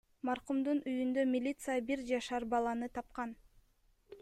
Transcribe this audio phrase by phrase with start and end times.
[0.27, 3.39] Маркумдун үйүндө милиция бир жашар баланы тапкан.